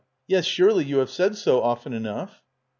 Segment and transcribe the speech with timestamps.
[0.25, 2.41] Yes, surely you have said so often enough.